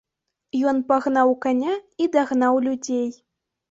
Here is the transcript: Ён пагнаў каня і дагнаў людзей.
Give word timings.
Ён 0.71 0.77
пагнаў 0.89 1.35
каня 1.47 1.79
і 2.03 2.11
дагнаў 2.19 2.53
людзей. 2.69 3.09